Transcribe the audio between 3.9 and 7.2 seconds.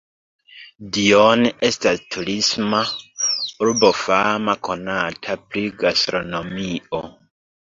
fama konata pri gastronomio.